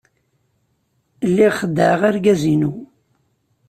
Lliɣ 1.29 1.53
xeddɛeɣ 1.61 2.01
argaz-inu. 2.09 2.71